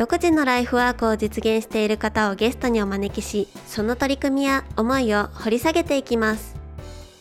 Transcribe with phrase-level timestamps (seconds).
[0.00, 6.56] 独自のライフワークを実現している方をゲストにお招きしその取り組みや思いを掘り下げていきます。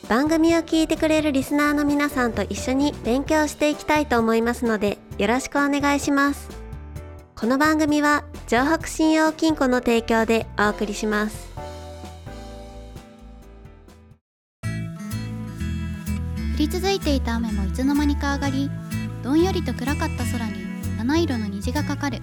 [0.07, 6.47] 番組を聞いてくれるリスナーの皆さんと一緒に勉強していきたいと思いますのでよろしくお願いします。
[7.35, 11.49] この番組は城北信用金庫の提供でお送りします。
[14.63, 14.67] 降
[16.57, 18.71] り続いていた雨もいつの間にか上がり
[19.21, 20.53] どんよりと暗かった空に
[20.97, 22.21] 七色の虹がかかる。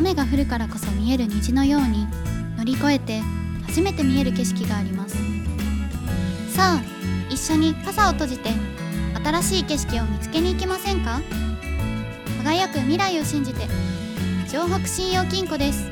[0.00, 2.06] 雨が降るからこそ見える虹のように
[2.56, 3.20] 乗り越えて
[3.66, 5.14] 初めて見える景色があります。
[6.48, 6.82] さあ
[7.28, 8.48] 一緒に傘を閉じて
[9.22, 11.20] 新しい景色を見つけに行きませんか？
[12.42, 13.66] 輝く未来を信じて
[14.48, 15.90] 城北信用金庫です。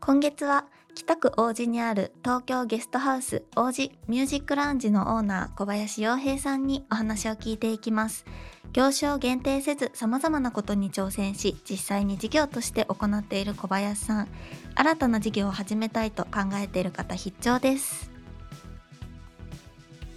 [0.00, 0.66] 今月は
[1.08, 8.26] 北区王子にある東京ゲストハウス王子ミュージックラウンジのオーナー小林洋平さんにお話を聞いていきます。
[8.74, 14.28] 業種を限定せず様々なことに挑戦し実際に事業として行っている小林さん
[14.74, 18.10] 新たな事業を始めたいと考えている方必聴です。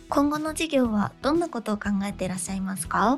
[0.10, 3.18] 今後の事業はどんなことを考えていらっしゃいますか？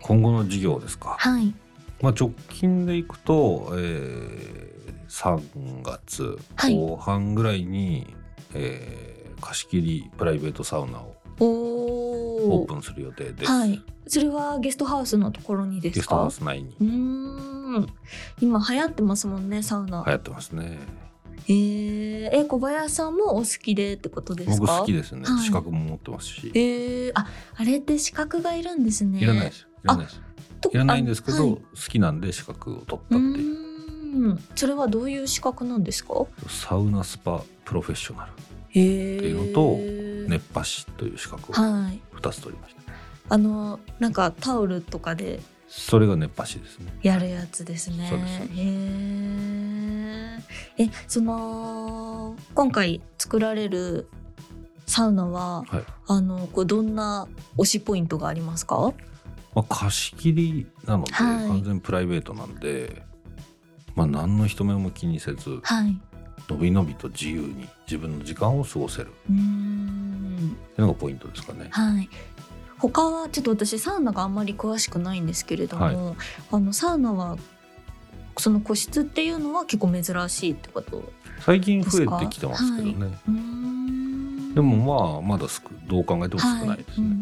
[0.00, 1.52] 今後の事業ですか、はい。
[2.00, 4.73] まあ、直近でいくと、えー、
[5.14, 6.76] 3月はい。
[6.76, 8.06] 後半ぐらいに、
[8.54, 13.82] えー貸し切りプライベートサウナをオープンする予定です、はい。
[14.06, 16.00] それはゲストハウスのところにですか？
[16.00, 16.74] ゲストハウス内に。
[16.80, 16.86] うー
[17.80, 17.86] ん。
[18.40, 20.78] 今流行ってますもんねサウナ、流行ってますね。
[21.46, 24.66] えー、え小林さんもお好きでってことですか？
[24.66, 25.42] 僕好きですね、はい。
[25.44, 26.50] 資格も持ってますし。
[26.54, 29.18] えー、ああれって資格がいるんですね。
[29.18, 29.66] いらないです。
[29.84, 30.22] いらないです。
[30.62, 31.50] といらないんですけど、あはい。
[31.56, 31.60] 好
[31.90, 34.44] きなんで資格を取ったうっていうーん。
[34.54, 36.26] それはどういう資格なんですか？
[36.48, 38.32] サウナスパプロフェッショナル
[38.76, 39.78] えー、っていうのと
[40.28, 42.00] 熱波師という資格をはい。
[42.16, 42.92] 2つ取りました、
[43.28, 46.92] あのなんかタオルとかでそれが熱波師ですね。
[47.02, 48.06] やるやつですね。
[48.08, 48.46] そうですへ
[50.78, 50.84] え。
[50.84, 54.08] え、その今回作られる
[54.86, 55.84] サウナは、はい。
[56.06, 57.26] あのこうどんな
[57.56, 58.92] 推しポイントがありますか？
[59.54, 61.48] まあ、貸し切りなので、はい。
[61.48, 63.02] 完全プライベートなんで、
[63.94, 65.96] まあ、何の人目も気にせずはい。
[66.48, 69.10] のびのびと自由に自分の時間を過ごせるっ。
[69.26, 71.68] ていうのがポイントですかね。
[71.70, 72.08] はい。
[72.78, 76.16] 他はちょっと私サウナがあんまり詳しくないんですけれども、はい
[76.50, 77.38] あのサウナは
[78.36, 81.12] その個室っていうのは結構珍しいってこと。
[81.40, 87.06] 最近増えてきてますけどね、うーんでもまあまだ少どう考えても少ないですね。
[87.06, 87.14] はい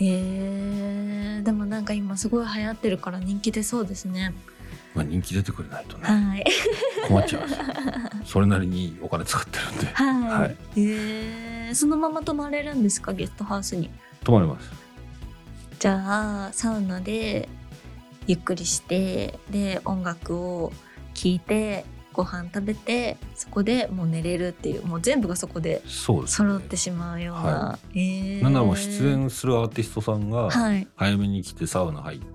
[0.00, 4.32] えー、でもなんか今すごい流行ってるから人気出そうですね。
[4.94, 6.44] まあ、人気出てくれないとねはい。
[7.06, 7.64] 困っちゃいますよ
[8.24, 10.40] それなりにお金使ってるんではい。
[10.40, 13.12] はいえー、そのまま泊まれるんですか？
[13.12, 13.90] ゲストハウスに。
[14.24, 14.70] 泊まれます
[15.78, 17.48] じゃあサウナで
[18.26, 20.72] ゆっくりしてで音楽を
[21.14, 21.84] 聴いて
[22.18, 27.42] ご飯食べてそこでもう寝れるっていうもう全部がそこで揃ってしまうような。
[27.42, 30.88] はえーなんならもう出演するアーティストさんがはい。
[30.96, 32.26] 早めに来てサウナ入って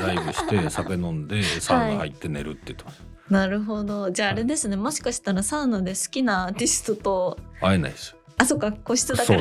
[0.00, 4.12] ライブして 酒飲んでサウナ入って寝るって言ってます、なるほど。
[4.12, 9.40] じゃああれですね、もしかしたらサウナで好きなアーティストと、会えないですよあ、そっか、個室だから。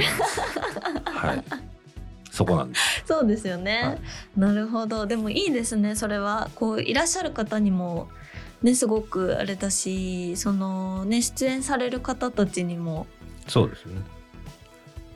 [1.06, 1.44] はい
[2.31, 4.00] そこなんです そうですよね、はい
[4.36, 5.06] なるほど。
[5.06, 6.50] でもいいですね、それは。
[6.56, 8.10] こう、いらっしゃる方にも、
[8.63, 13.07] ね、すごくあれだし、そのね、出演される方たちにも
[13.47, 14.01] そうですね。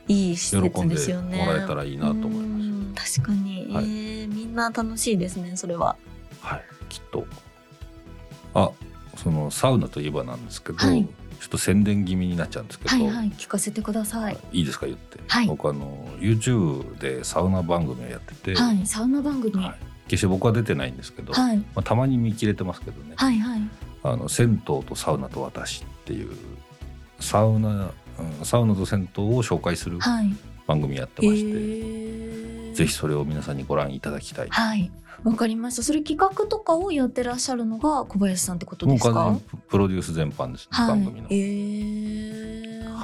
[0.06, 1.44] いい施設ですよね。
[1.44, 2.42] もらえたらいいなと思います。
[2.42, 3.84] うん確かに、はい。
[3.84, 5.96] えーみんな楽しいですね、それは。
[6.40, 6.64] はい。
[6.88, 7.26] きっと。
[8.54, 8.70] あ
[9.16, 11.04] そのサウナといえばなんですけど、はい。
[11.04, 14.38] ちょっと宣伝気味になっちゃうんですけど、はいはい、聞かせてください。
[14.52, 15.46] いいですか言って、はい。
[15.46, 19.62] 僕あの YouTube でサウナ番組をやってて、はい、サウナ番組。
[19.62, 23.60] はい決して僕は出てないんですけど、はい、まあ、たまに見切れてますけどね、はい、はい。
[24.02, 26.30] あの銭湯とサウナと私っていう
[27.20, 27.72] サウナ、う
[28.42, 30.34] んサウナと銭湯を紹介するはい。
[30.66, 34.48] 番組やってまして、えーぜひそれを皆さんにご覧いただきたい。
[34.50, 34.92] はい。
[35.24, 35.82] わかりました。
[35.82, 39.12] それ企画とかをやってらっしゃるのが小林さんってことですか？
[39.12, 40.88] 完全にプロデュース全般ですね、はい。
[40.88, 41.34] 番組のえ。
[41.34, 42.57] ー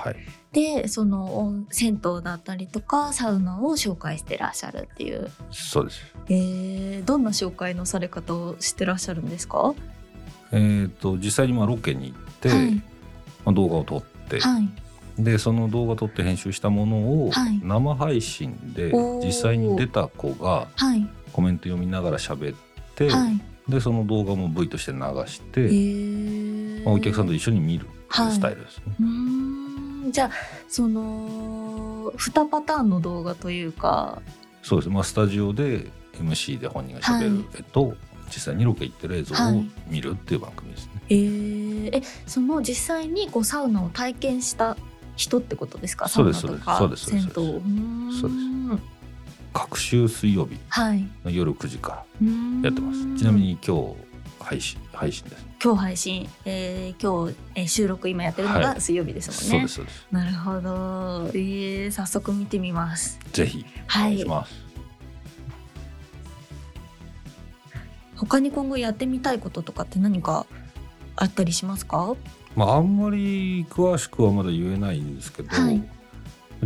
[0.09, 0.27] ははい。
[0.53, 6.01] でその温銭湯だったりとかサウナを紹介してらっしゃるっていう、そうです。
[6.29, 9.75] えー、どんな紹介のされ方をしてらっしゃるんですか？
[10.53, 12.75] えー、と実際にまあロケに行って、はい。
[13.45, 14.69] まあ、動画を撮って、はい。
[15.19, 17.61] でその動画撮って編集したものをはい。
[17.63, 18.93] 生配信で
[19.25, 21.09] 実際に出た子がはい。
[21.33, 22.57] コメント読みながら喋っ
[22.95, 23.41] て、はい。
[23.69, 26.85] でその動画も V として流して、えー。
[26.85, 28.85] まあ、お客さんと一緒に見るスタイルですね。
[30.11, 30.31] じゃあ
[30.69, 34.21] その2パターンの動画というか。
[34.63, 34.89] そうです。
[34.91, 37.95] まあ、スタジオで MC で本人が喋る絵と、
[38.27, 40.93] 実際にロケ行ってる映像をはい見るっていう番組ですね。
[41.11, 44.77] えー、えその実際にこうサウナを体験した
[45.17, 46.09] 人ってことですか？
[46.09, 46.65] そうですそうです。
[46.65, 48.83] そうですそうです。
[49.53, 51.07] 各週水曜日はい。
[51.25, 52.27] の夜9時から
[52.63, 53.17] やってます。
[53.17, 53.95] ちなみに今日
[54.39, 55.47] 配信配信です。
[55.63, 58.63] 今日配信、えー、今日、えー収録今やってるのはい。
[58.65, 60.07] が水曜日ですもんね、そうですそうです。
[60.11, 61.31] なるほど。
[61.35, 63.19] えー、早速見てみます。
[63.33, 64.11] ぜひおはい。
[64.11, 64.65] 願いします。
[68.17, 70.47] 他に今後やってみたいこととかって何か
[71.17, 72.15] あったりしますか？
[72.55, 75.83] まああんまり詳しくはまだ言えないんですけど、はい。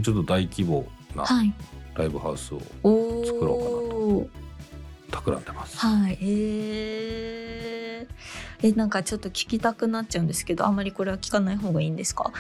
[0.03, 1.53] ちょっと大規模なはい。
[1.95, 3.27] ライブハウスをおー。
[3.27, 4.29] 作
[5.31, 5.79] ろ企んでます。
[5.79, 6.19] はい。
[6.21, 12.33] えー、えなんかちょっと聞きたくなっちゃうんですけどあんまりこれは聞かない方がいいんですか？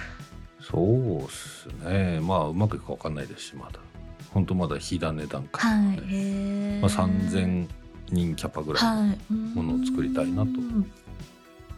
[0.61, 2.20] そうですね。
[2.20, 3.79] まあうまくいくかわかんないですしまだ。
[4.31, 5.96] 本当まだ火種段階、はい。
[5.96, 6.81] へー。
[6.81, 7.67] まあ3000
[8.11, 9.32] 人キャパぐらいはい。
[9.32, 10.91] ものを作りたいなとうん。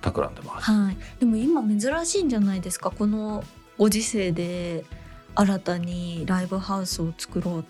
[0.00, 0.70] 企んでます。
[0.70, 2.90] はい、でも今珍しいんじゃないですか？
[2.90, 3.44] この
[3.76, 4.84] ご時世で
[5.34, 7.64] 新たにライブハウスを作ろうっ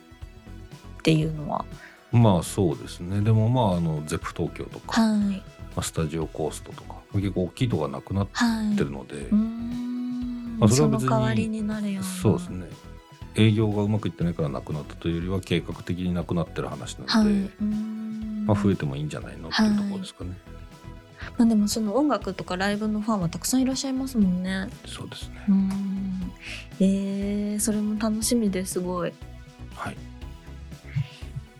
[1.03, 1.65] ていうのは。
[2.13, 3.21] まあそうですね。
[3.21, 5.37] でもまああのゼップ東京とか、はいま
[5.77, 8.77] あ、スタジオコーストとか結構大きいとこがなくなっはい。
[8.77, 12.03] てるので、うーんまあそれは別に代わりになるよ。
[12.03, 12.67] そうですね。
[13.37, 17.25] 営業がうまくいってないからなくなったというよりは計画的になくなってる話なはい。
[17.25, 20.37] ので、うーんまあ増えてもいいんじゃないのっていうところですかね。
[21.39, 24.69] まあでもその音楽とかライブのファンはたくさんいらっしゃいますもんね。
[24.87, 25.37] そうですね。
[25.49, 26.33] うーん。
[26.81, 29.13] えー、それも楽しみですごい。
[29.75, 29.97] はい。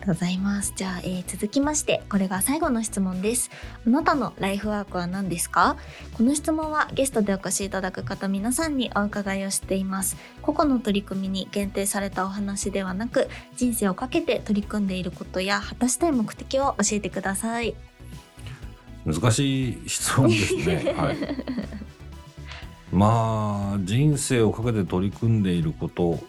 [0.05, 0.73] ございます。
[0.75, 3.51] じゃあ、えー続きまして、これが最後の質問です。
[3.85, 5.77] あなたのライフワークは何ですか？
[6.13, 10.17] この質問はゲストでお越しいただく方皆さんにお伺いをしています。
[10.41, 17.75] 個々の取り組みに限定されたお話ではなく、人生をかけて取り組んでいることや果たしたい目的を教えてください。
[19.05, 20.93] 難しい質問ですね。
[20.97, 21.17] はい。
[22.91, 26.19] まあ人生をかけて取り組んでいること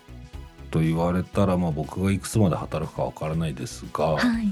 [0.73, 4.47] と言われたら、まあ僕がいくつまで働くかわからないですが、はい。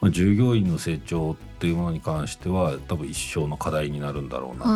[0.00, 4.66] まあ、従業員の成長っていうものに関しては多分一生の課題になるんだろうな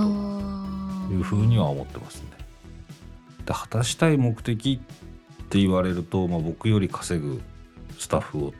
[1.08, 2.28] というふうには思ってますね。
[3.44, 4.84] で果たしたい目的っ
[5.48, 7.42] て言われると、まあ、僕より稼ぐ
[7.98, 8.54] スタッフを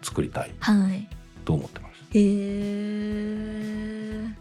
[0.00, 1.06] 作りたいはい。
[1.44, 2.00] と思ってます。
[2.12, 4.34] へー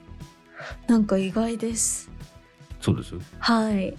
[0.88, 2.10] なんか意外です。
[2.80, 3.22] そうですよ。
[3.40, 3.98] はい。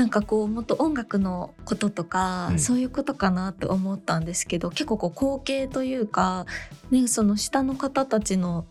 [0.00, 6.46] なんかこうもっと音楽のこととか、うんそういうことかなって思ったんですけど結構こう後継というか、
[6.90, 8.64] ね、その下の方たちの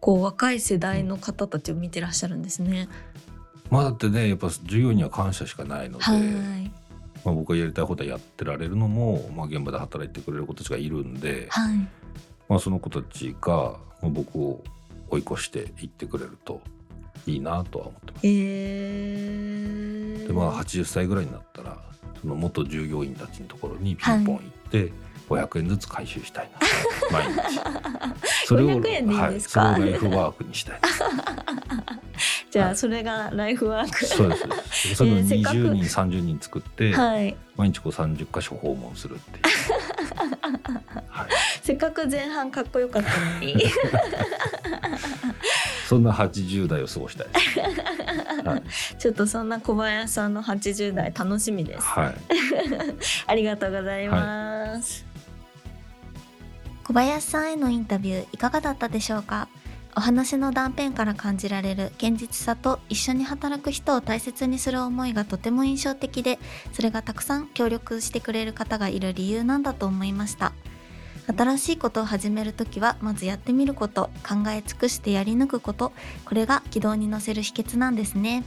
[0.00, 2.90] こう若い世代の方たちを見てらっしゃるんですね。
[3.70, 6.20] まあだってねやっぱ従業員には感謝しかないので、はい。
[7.24, 11.78] まあ、僕がやりたいことはやってられるのも、まあ、現場で働いてくれる子たちがいるんで、はい。
[12.50, 14.62] まあ、その子たちがまあ僕を
[15.08, 16.60] 追い越していってくれると
[17.26, 18.26] いいなとは思ってます。
[18.26, 19.83] えー、
[20.26, 21.76] でまあ80歳ぐらいになったら
[22.20, 24.92] その元従業員たちのところにピンポン行って、
[25.28, 26.58] 500円ずつ回収したいな。
[27.20, 27.60] 毎日。
[28.46, 29.60] それを500円でいいんですか？
[29.62, 30.80] はい、それをライフワークにしたい。
[32.50, 32.72] じゃはい。
[32.72, 34.04] あそれがライフワーク。
[34.06, 34.42] そうです。
[34.42, 37.36] そうですそれをえーせっかく20人30人作って、はい。
[37.56, 39.44] 毎日こう30箇所訪問するっていう、
[41.08, 41.28] はい、
[41.62, 43.54] せっかく前半かっこよかったのに。
[45.86, 47.28] そんな80代を過ごしたい。
[47.28, 47.60] です、
[48.48, 48.62] はい。
[48.98, 51.86] ちょっとそんな小林さんの80代楽しみです。
[51.86, 52.14] はい、
[53.26, 55.04] ありがとうございます。
[56.84, 59.48] 小林さんへのインタビューいかがだったでしょうか？
[59.96, 66.40] お話の断片から感じられる現実さと一緒に働く人を大切にする思いがとても印象的で
[66.72, 70.52] それがたくさん協力してくれる方がいる理由なんだと思いました
[71.26, 75.92] 新しいことを始めるときはまずやってみること考え尽くしてやり抜くこと
[76.24, 78.44] これが軌道に乗せる秘訣なんですね。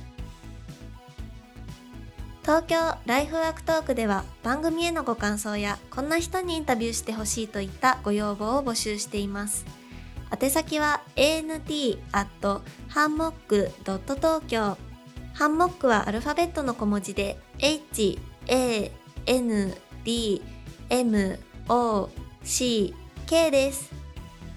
[2.43, 9.65] 東京ライフワークトークでは番組へのご感想やこんな人にインタビューしてほしいといったご要望を募集しています。
[10.41, 14.77] 宛先は ant アットハンモックドット東京。
[15.33, 18.17] ハンモックはアルファベットの小文字で H
[18.47, 18.91] A
[19.25, 20.41] N D
[20.89, 22.09] M O
[22.47, 23.91] C K です。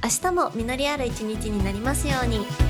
[0.02, 2.70] 明日も実りある一日になりますように。